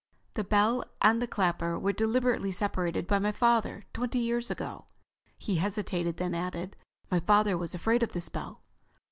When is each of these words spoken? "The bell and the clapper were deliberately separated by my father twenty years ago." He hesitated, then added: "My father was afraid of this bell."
"The 0.33 0.43
bell 0.43 0.83
and 1.03 1.21
the 1.21 1.27
clapper 1.27 1.77
were 1.77 1.93
deliberately 1.93 2.51
separated 2.51 3.05
by 3.05 3.19
my 3.19 3.31
father 3.31 3.85
twenty 3.93 4.17
years 4.17 4.49
ago." 4.49 4.85
He 5.37 5.57
hesitated, 5.57 6.17
then 6.17 6.33
added: 6.33 6.75
"My 7.11 7.19
father 7.19 7.55
was 7.55 7.75
afraid 7.75 8.01
of 8.01 8.13
this 8.13 8.27
bell." 8.27 8.63